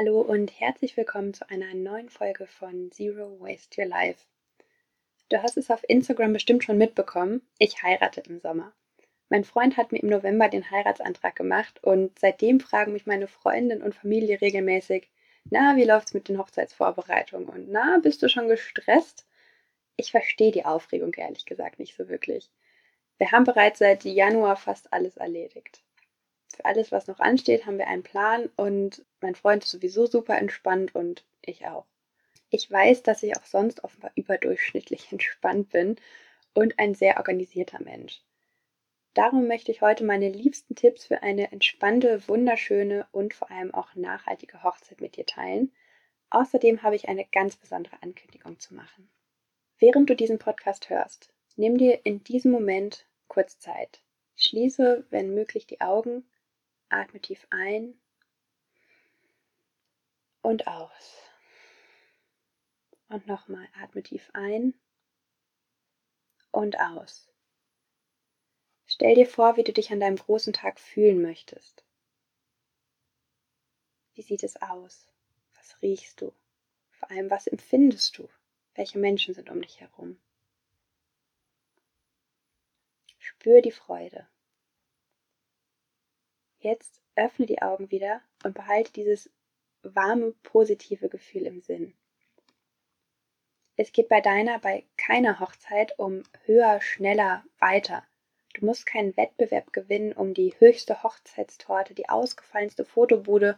Hallo 0.00 0.20
und 0.20 0.60
herzlich 0.60 0.96
willkommen 0.96 1.34
zu 1.34 1.50
einer 1.50 1.74
neuen 1.74 2.08
Folge 2.08 2.46
von 2.46 2.92
Zero 2.92 3.40
Waste 3.40 3.80
Your 3.80 3.88
Life. 3.88 4.26
Du 5.28 5.42
hast 5.42 5.56
es 5.56 5.72
auf 5.72 5.82
Instagram 5.88 6.32
bestimmt 6.32 6.62
schon 6.62 6.78
mitbekommen, 6.78 7.42
ich 7.58 7.82
heirate 7.82 8.20
im 8.20 8.38
Sommer. 8.38 8.72
Mein 9.28 9.42
Freund 9.42 9.76
hat 9.76 9.90
mir 9.90 9.98
im 9.98 10.08
November 10.08 10.48
den 10.48 10.70
Heiratsantrag 10.70 11.34
gemacht 11.34 11.82
und 11.82 12.16
seitdem 12.16 12.60
fragen 12.60 12.92
mich 12.92 13.06
meine 13.06 13.26
Freundin 13.26 13.82
und 13.82 13.92
Familie 13.92 14.40
regelmäßig, 14.40 15.10
na, 15.50 15.74
wie 15.74 15.84
läuft's 15.84 16.14
mit 16.14 16.28
den 16.28 16.38
Hochzeitsvorbereitungen 16.38 17.48
und 17.48 17.68
na, 17.68 17.98
bist 18.00 18.22
du 18.22 18.28
schon 18.28 18.46
gestresst? 18.46 19.26
Ich 19.96 20.12
verstehe 20.12 20.52
die 20.52 20.64
Aufregung 20.64 21.12
ehrlich 21.14 21.44
gesagt 21.44 21.80
nicht 21.80 21.96
so 21.96 22.08
wirklich. 22.08 22.52
Wir 23.16 23.32
haben 23.32 23.42
bereits 23.42 23.80
seit 23.80 24.04
Januar 24.04 24.54
fast 24.54 24.92
alles 24.92 25.16
erledigt. 25.16 25.82
Für 26.58 26.64
alles, 26.64 26.90
was 26.90 27.06
noch 27.06 27.20
ansteht, 27.20 27.66
haben 27.66 27.78
wir 27.78 27.86
einen 27.86 28.02
Plan 28.02 28.50
und 28.56 29.04
mein 29.20 29.36
Freund 29.36 29.62
ist 29.62 29.70
sowieso 29.70 30.06
super 30.06 30.36
entspannt 30.38 30.92
und 30.92 31.24
ich 31.40 31.66
auch. 31.66 31.86
Ich 32.50 32.68
weiß, 32.68 33.04
dass 33.04 33.22
ich 33.22 33.36
auch 33.36 33.44
sonst 33.44 33.84
offenbar 33.84 34.10
überdurchschnittlich 34.16 35.06
entspannt 35.12 35.70
bin 35.70 35.94
und 36.54 36.76
ein 36.80 36.96
sehr 36.96 37.18
organisierter 37.18 37.80
Mensch. 37.80 38.22
Darum 39.14 39.46
möchte 39.46 39.70
ich 39.70 39.82
heute 39.82 40.02
meine 40.02 40.28
liebsten 40.30 40.74
Tipps 40.74 41.04
für 41.04 41.22
eine 41.22 41.52
entspannte, 41.52 42.26
wunderschöne 42.26 43.06
und 43.12 43.34
vor 43.34 43.52
allem 43.52 43.72
auch 43.72 43.94
nachhaltige 43.94 44.64
Hochzeit 44.64 45.00
mit 45.00 45.14
dir 45.14 45.26
teilen. 45.26 45.72
Außerdem 46.30 46.82
habe 46.82 46.96
ich 46.96 47.08
eine 47.08 47.24
ganz 47.24 47.54
besondere 47.54 48.02
Ankündigung 48.02 48.58
zu 48.58 48.74
machen. 48.74 49.08
Während 49.78 50.10
du 50.10 50.16
diesen 50.16 50.40
Podcast 50.40 50.90
hörst, 50.90 51.32
nimm 51.54 51.78
dir 51.78 52.00
in 52.04 52.24
diesem 52.24 52.50
Moment 52.50 53.06
kurz 53.28 53.60
Zeit. 53.60 54.02
Schließe, 54.34 55.06
wenn 55.10 55.34
möglich, 55.34 55.68
die 55.68 55.80
Augen, 55.80 56.24
atme 56.88 57.20
tief 57.20 57.46
ein 57.50 58.00
und 60.42 60.66
aus. 60.66 61.22
Und 63.08 63.26
nochmal, 63.26 63.68
atme 63.80 64.02
tief 64.02 64.30
ein 64.34 64.74
und 66.50 66.78
aus. 66.78 67.32
Stell 68.86 69.14
dir 69.14 69.26
vor, 69.26 69.56
wie 69.56 69.64
du 69.64 69.72
dich 69.72 69.92
an 69.92 70.00
deinem 70.00 70.16
großen 70.16 70.52
Tag 70.52 70.80
fühlen 70.80 71.20
möchtest. 71.20 71.84
Wie 74.14 74.22
sieht 74.22 74.42
es 74.42 74.60
aus? 74.60 75.08
Was 75.54 75.80
riechst 75.82 76.20
du? 76.20 76.32
Vor 76.90 77.10
allem, 77.10 77.30
was 77.30 77.46
empfindest 77.46 78.18
du? 78.18 78.28
Welche 78.74 78.98
Menschen 78.98 79.34
sind 79.34 79.50
um 79.50 79.60
dich 79.62 79.80
herum? 79.80 80.18
Spür 83.18 83.60
die 83.60 83.72
Freude. 83.72 84.26
Jetzt 86.60 87.00
öffne 87.14 87.46
die 87.46 87.62
Augen 87.62 87.90
wieder 87.90 88.20
und 88.44 88.54
behalte 88.54 88.92
dieses 88.92 89.30
warme, 89.82 90.32
positive 90.42 91.08
Gefühl 91.08 91.46
im 91.46 91.60
Sinn. 91.60 91.94
Es 93.76 93.92
geht 93.92 94.08
bei 94.08 94.20
deiner, 94.20 94.58
bei 94.58 94.84
keiner 94.96 95.38
Hochzeit 95.38 95.96
um 95.98 96.24
höher, 96.44 96.80
schneller, 96.80 97.44
weiter. 97.60 98.04
Du 98.54 98.66
musst 98.66 98.86
keinen 98.86 99.16
Wettbewerb 99.16 99.72
gewinnen 99.72 100.12
um 100.12 100.34
die 100.34 100.52
höchste 100.58 101.04
Hochzeitstorte, 101.04 101.94
die 101.94 102.08
ausgefallenste 102.08 102.84
Fotobude 102.84 103.56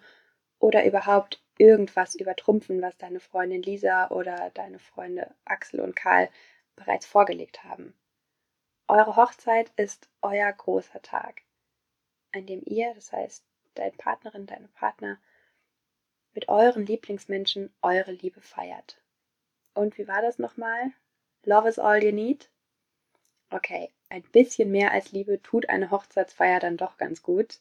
oder 0.59 0.85
überhaupt 0.85 1.43
irgendwas 1.57 2.15
übertrumpfen, 2.15 2.83
was 2.83 2.99
deine 2.99 3.21
Freundin 3.21 3.63
Lisa 3.63 4.11
oder 4.11 4.51
deine 4.51 4.79
Freunde 4.79 5.35
Axel 5.47 5.81
und 5.81 5.97
Karl 5.97 6.29
bereits 6.77 7.07
vorgelegt 7.07 7.65
haben. 7.65 7.95
Eure 8.89 9.17
Hochzeit 9.17 9.73
ist 9.77 10.11
euer 10.21 10.53
großer 10.53 11.01
Tag, 11.01 11.43
an 12.33 12.47
dem 12.47 12.63
ihr, 12.65 12.95
das 12.95 13.13
heißt 13.13 13.45
deine 13.75 13.93
Partnerin, 13.93 14.47
deine 14.47 14.69
Partner, 14.69 15.19
mit 16.33 16.49
euren 16.49 16.87
Lieblingsmenschen 16.87 17.73
eure 17.83 18.13
Liebe 18.13 18.41
feiert. 18.41 19.01
Und 19.75 19.99
wie 19.99 20.09
war 20.09 20.23
das 20.23 20.39
nochmal? 20.39 20.93
Love 21.45 21.69
is 21.69 21.79
all 21.79 22.03
you 22.03 22.13
need? 22.13 22.51
Okay, 23.51 23.91
ein 24.09 24.23
bisschen 24.23 24.71
mehr 24.71 24.93
als 24.93 25.13
Liebe 25.13 25.43
tut 25.43 25.69
eine 25.69 25.91
Hochzeitsfeier 25.91 26.61
dann 26.61 26.77
doch 26.77 26.99
ganz 26.99 27.23
gut. 27.23 27.61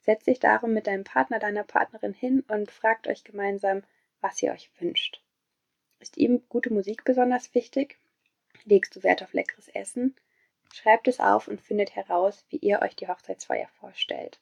Setzt 0.00 0.26
dich 0.26 0.38
darum 0.38 0.72
mit 0.72 0.86
deinem 0.86 1.04
Partner, 1.04 1.38
deiner 1.38 1.64
Partnerin 1.64 2.12
hin 2.12 2.44
und 2.48 2.70
fragt 2.70 3.06
euch 3.06 3.24
gemeinsam, 3.24 3.82
was 4.20 4.42
ihr 4.42 4.52
euch 4.52 4.70
wünscht. 4.80 5.22
Ist 5.98 6.16
ihm 6.18 6.42
gute 6.48 6.72
Musik 6.72 7.04
besonders 7.04 7.54
wichtig? 7.54 7.98
Legst 8.64 8.96
du 8.96 9.02
Wert 9.02 9.22
auf 9.22 9.32
leckeres 9.32 9.68
Essen? 9.68 10.14
Schreibt 10.74 11.06
es 11.06 11.20
auf 11.20 11.46
und 11.46 11.62
findet 11.62 11.94
heraus, 11.94 12.44
wie 12.48 12.56
ihr 12.56 12.82
euch 12.82 12.96
die 12.96 13.06
Hochzeitsfeier 13.06 13.68
vorstellt. 13.78 14.40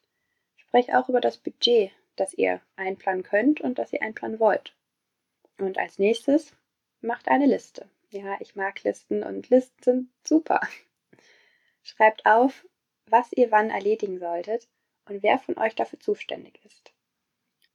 Sprecht 0.55 0.91
auch 0.91 1.07
über 1.07 1.21
das 1.21 1.37
Budget, 1.37 1.91
das 2.15 2.33
ihr 2.33 2.59
einplanen 2.75 3.21
könnt 3.21 3.61
und 3.61 3.77
das 3.77 3.93
ihr 3.93 4.01
einplanen 4.01 4.39
wollt. 4.39 4.75
Und 5.59 5.77
als 5.77 5.99
nächstes 5.99 6.55
macht 7.01 7.27
eine 7.27 7.45
Liste. 7.45 7.87
Ja, 8.09 8.35
ich 8.39 8.55
mag 8.55 8.83
Listen 8.83 9.21
und 9.21 9.51
Listen 9.51 9.83
sind 9.83 10.09
super. 10.27 10.59
Schreibt 11.83 12.25
auf, 12.25 12.65
was 13.05 13.31
ihr 13.33 13.51
wann 13.51 13.69
erledigen 13.69 14.17
solltet 14.17 14.67
und 15.05 15.21
wer 15.21 15.37
von 15.37 15.59
euch 15.59 15.75
dafür 15.75 15.99
zuständig 15.99 16.59
ist. 16.65 16.93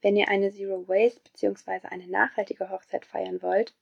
Wenn 0.03 0.17
ihr 0.17 0.29
eine 0.29 0.51
Zero 0.51 0.89
Waste 0.89 1.21
bzw. 1.21 1.87
eine 1.87 2.09
nachhaltige 2.09 2.71
Hochzeit 2.71 3.05
feiern 3.05 3.41
wollt, 3.41 3.73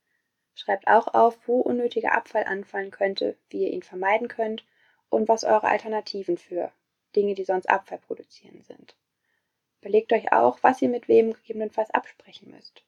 schreibt 0.57 0.89
auch 0.89 1.15
auf, 1.15 1.39
wo 1.47 1.61
unnötiger 1.61 2.13
Abfall 2.13 2.45
anfallen 2.45 2.91
könnte, 2.91 3.37
wie 3.51 3.65
ihr 3.65 3.73
ihn 3.73 3.83
vermeiden 3.83 4.27
könnt 4.27 4.65
und 5.09 5.29
was 5.29 5.45
eure 5.45 5.69
Alternativen 5.69 6.39
für 6.39 6.73
Dinge, 7.15 7.35
die 7.35 7.45
sonst 7.45 7.71
Abfall 7.71 7.99
produzieren 7.99 8.63
sind. 8.63 8.97
Überlegt 9.81 10.13
euch 10.13 10.33
auch, 10.33 10.59
was 10.63 10.83
ihr 10.83 10.89
mit 10.89 11.07
wem 11.07 11.33
gegebenenfalls 11.33 11.91
absprechen 11.91 12.51
müsst. 12.51 12.83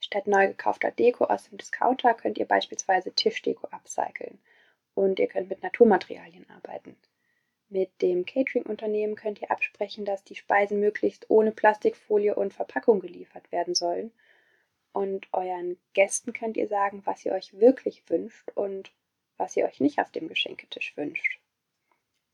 Statt 0.00 0.26
neu 0.26 0.48
gekaufter 0.48 0.90
Deko 0.90 1.24
aus 1.24 1.44
dem 1.44 1.58
Discounter 1.58 2.14
könnt 2.14 2.38
ihr 2.38 2.46
beispielsweise 2.46 3.12
Tischdeko 3.12 3.68
upcyclen 3.68 4.38
und 4.94 5.18
ihr 5.18 5.28
könnt 5.28 5.50
mit 5.50 5.62
Naturmaterialien 5.62 6.48
arbeiten. 6.50 6.96
Mit 7.68 8.00
dem 8.00 8.24
Catering-Unternehmen 8.24 9.14
könnt 9.14 9.42
ihr 9.42 9.50
absprechen, 9.50 10.06
dass 10.06 10.24
die 10.24 10.34
Speisen 10.34 10.80
möglichst 10.80 11.28
ohne 11.28 11.52
Plastikfolie 11.52 12.34
und 12.34 12.54
Verpackung 12.54 13.00
geliefert 13.00 13.52
werden 13.52 13.74
sollen. 13.74 14.10
Und 14.92 15.28
euren 15.32 15.78
Gästen 15.92 16.32
könnt 16.32 16.56
ihr 16.56 16.68
sagen, 16.68 17.02
was 17.04 17.24
ihr 17.24 17.32
euch 17.32 17.58
wirklich 17.58 18.08
wünscht 18.08 18.50
und 18.54 18.90
was 19.36 19.56
ihr 19.56 19.64
euch 19.64 19.80
nicht 19.80 20.00
auf 20.00 20.10
dem 20.10 20.28
Geschenketisch 20.28 20.96
wünscht. 20.96 21.40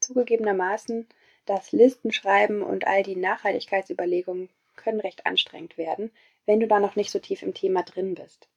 Zugegebenermaßen, 0.00 1.08
das 1.44 1.72
Listenschreiben 1.72 2.62
und 2.62 2.86
all 2.86 3.02
die 3.02 3.16
Nachhaltigkeitsüberlegungen 3.16 4.50
können 4.76 5.00
recht 5.00 5.26
anstrengend 5.26 5.76
werden, 5.78 6.10
wenn 6.46 6.60
du 6.60 6.66
da 6.66 6.80
noch 6.80 6.96
nicht 6.96 7.10
so 7.10 7.18
tief 7.18 7.42
im 7.42 7.54
Thema 7.54 7.82
drin 7.82 8.14
bist. 8.14 8.48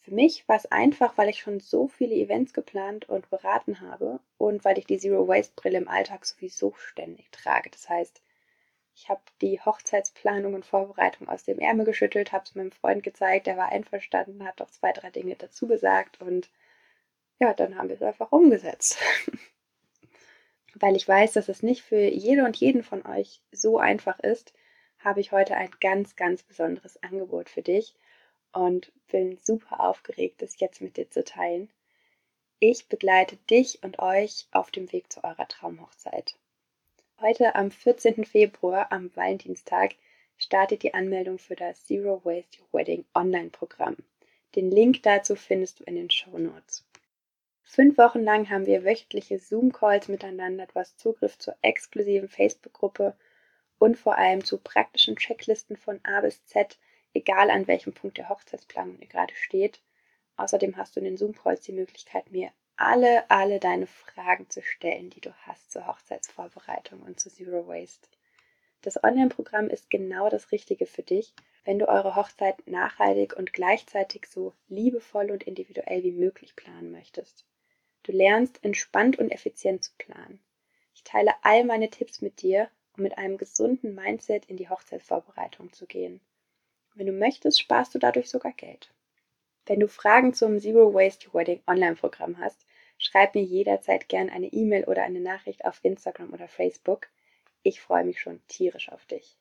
Für 0.00 0.12
mich 0.12 0.48
war 0.48 0.56
es 0.56 0.66
einfach, 0.66 1.18
weil 1.18 1.28
ich 1.28 1.40
schon 1.40 1.60
so 1.60 1.86
viele 1.86 2.14
Events 2.14 2.54
geplant 2.54 3.08
und 3.08 3.28
beraten 3.28 3.80
habe 3.80 4.20
und 4.38 4.64
weil 4.64 4.78
ich 4.78 4.86
die 4.86 4.98
Zero 4.98 5.28
Waste 5.28 5.52
Brille 5.54 5.78
im 5.78 5.88
Alltag 5.88 6.24
sowieso 6.24 6.72
ständig 6.74 7.30
trage. 7.30 7.68
Das 7.70 7.88
heißt, 7.88 8.22
ich 9.00 9.08
habe 9.08 9.22
die 9.40 9.58
Hochzeitsplanung 9.60 10.52
und 10.52 10.66
Vorbereitung 10.66 11.28
aus 11.28 11.44
dem 11.44 11.58
Ärmel 11.58 11.86
geschüttelt, 11.86 12.32
habe 12.32 12.44
es 12.44 12.54
meinem 12.54 12.70
Freund 12.70 13.02
gezeigt, 13.02 13.46
der 13.46 13.56
war 13.56 13.70
einverstanden, 13.70 14.44
hat 14.44 14.60
doch 14.60 14.70
zwei, 14.70 14.92
drei 14.92 15.08
Dinge 15.08 15.36
dazu 15.36 15.66
gesagt 15.66 16.20
und 16.20 16.50
ja, 17.38 17.54
dann 17.54 17.78
haben 17.78 17.88
wir 17.88 17.96
es 17.96 18.02
einfach 18.02 18.30
umgesetzt. 18.30 18.98
weil 20.74 20.96
ich 20.96 21.08
weiß, 21.08 21.32
dass 21.32 21.48
es 21.48 21.62
nicht 21.62 21.82
für 21.82 22.00
jede 22.00 22.44
und 22.44 22.56
jeden 22.56 22.82
von 22.82 23.06
euch 23.06 23.40
so 23.52 23.78
einfach 23.78 24.18
ist, 24.20 24.52
habe 24.98 25.20
ich 25.20 25.32
heute 25.32 25.56
ein 25.56 25.70
ganz, 25.80 26.14
ganz 26.14 26.42
besonderes 26.42 27.02
Angebot 27.02 27.48
für 27.48 27.62
dich 27.62 27.94
und 28.52 28.92
bin 29.10 29.38
super 29.38 29.80
aufgeregt, 29.80 30.42
es 30.42 30.60
jetzt 30.60 30.82
mit 30.82 30.98
dir 30.98 31.10
zu 31.10 31.24
teilen. 31.24 31.70
Ich 32.58 32.88
begleite 32.88 33.36
dich 33.48 33.82
und 33.82 33.98
euch 33.98 34.46
auf 34.52 34.70
dem 34.70 34.92
Weg 34.92 35.10
zu 35.10 35.24
eurer 35.24 35.48
Traumhochzeit. 35.48 36.34
Heute 37.22 37.54
am 37.54 37.70
14. 37.70 38.24
Februar, 38.24 38.90
am 38.90 39.14
Valentinstag, 39.14 39.96
startet 40.38 40.82
die 40.82 40.94
Anmeldung 40.94 41.38
für 41.38 41.54
das 41.54 41.84
Zero 41.84 42.22
Waste 42.24 42.58
Your 42.62 42.68
Wedding 42.72 43.04
Online-Programm. 43.14 43.98
Den 44.56 44.70
Link 44.70 45.02
dazu 45.02 45.36
findest 45.36 45.80
du 45.80 45.84
in 45.84 45.96
den 45.96 46.10
Show 46.10 46.38
Notes. 46.38 46.82
Fünf 47.62 47.98
Wochen 47.98 48.20
lang 48.24 48.48
haben 48.48 48.64
wir 48.64 48.86
wöchentliche 48.86 49.38
Zoom-Calls 49.38 50.08
miteinander, 50.08 50.66
hast 50.74 50.98
Zugriff 50.98 51.36
zur 51.36 51.54
exklusiven 51.60 52.30
Facebook-Gruppe 52.30 53.14
und 53.78 53.98
vor 53.98 54.16
allem 54.16 54.42
zu 54.42 54.56
praktischen 54.56 55.16
Checklisten 55.16 55.76
von 55.76 56.00
A 56.04 56.22
bis 56.22 56.42
Z, 56.46 56.78
egal 57.12 57.50
an 57.50 57.66
welchem 57.66 57.92
Punkt 57.92 58.16
der 58.16 58.30
Hochzeitsplanung 58.30 58.98
ihr 58.98 59.08
gerade 59.08 59.34
steht. 59.34 59.82
Außerdem 60.36 60.78
hast 60.78 60.96
du 60.96 61.00
in 61.00 61.04
den 61.04 61.18
Zoom-Calls 61.18 61.60
die 61.60 61.72
Möglichkeit, 61.72 62.32
mir 62.32 62.50
alle, 62.80 63.30
alle 63.30 63.60
deine 63.60 63.86
Fragen 63.86 64.48
zu 64.48 64.62
stellen, 64.62 65.10
die 65.10 65.20
du 65.20 65.32
hast 65.46 65.70
zur 65.70 65.86
Hochzeitsvorbereitung 65.86 67.02
und 67.02 67.20
zu 67.20 67.30
Zero 67.30 67.66
Waste. 67.68 68.08
Das 68.82 69.02
Online-Programm 69.04 69.68
ist 69.68 69.90
genau 69.90 70.30
das 70.30 70.52
Richtige 70.52 70.86
für 70.86 71.02
dich, 71.02 71.34
wenn 71.64 71.78
du 71.78 71.88
eure 71.88 72.16
Hochzeit 72.16 72.66
nachhaltig 72.66 73.36
und 73.36 73.52
gleichzeitig 73.52 74.26
so 74.26 74.54
liebevoll 74.68 75.30
und 75.30 75.42
individuell 75.42 76.02
wie 76.02 76.12
möglich 76.12 76.56
planen 76.56 76.90
möchtest. 76.90 77.44
Du 78.02 78.12
lernst 78.12 78.64
entspannt 78.64 79.18
und 79.18 79.30
effizient 79.30 79.84
zu 79.84 79.92
planen. 79.98 80.40
Ich 80.94 81.04
teile 81.04 81.32
all 81.42 81.64
meine 81.64 81.90
Tipps 81.90 82.22
mit 82.22 82.40
dir 82.40 82.70
um 82.96 83.02
mit 83.02 83.18
einem 83.18 83.38
gesunden 83.38 83.94
Mindset 83.94 84.46
in 84.46 84.56
die 84.56 84.68
Hochzeitsvorbereitung 84.68 85.72
zu 85.72 85.86
gehen. 85.86 86.20
Wenn 86.94 87.06
du 87.06 87.12
möchtest, 87.12 87.60
sparst 87.60 87.94
du 87.94 87.98
dadurch 87.98 88.28
sogar 88.28 88.52
Geld. 88.52 88.92
Wenn 89.66 89.80
du 89.80 89.88
Fragen 89.88 90.34
zum 90.34 90.58
Zero 90.58 90.92
Waste 90.92 91.32
Wedding 91.32 91.62
Online-Programm 91.66 92.38
hast, 92.38 92.66
schreib 93.00 93.34
mir 93.34 93.42
jederzeit 93.42 94.08
gern 94.08 94.30
eine 94.30 94.46
E-Mail 94.46 94.84
oder 94.84 95.02
eine 95.02 95.20
Nachricht 95.20 95.64
auf 95.64 95.80
Instagram 95.82 96.32
oder 96.32 96.46
Facebook. 96.46 97.08
Ich 97.62 97.80
freue 97.80 98.04
mich 98.04 98.20
schon 98.20 98.46
tierisch 98.46 98.92
auf 98.92 99.04
dich. 99.06 99.36